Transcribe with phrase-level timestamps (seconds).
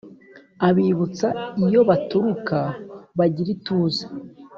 [0.67, 1.27] Abibutsa
[1.67, 2.57] iyo baturuka
[3.17, 4.03] bagira ituze